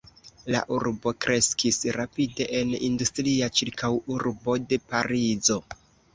[0.53, 5.63] La urbo kreskis rapide en industria ĉirkaŭurbo de Parizo.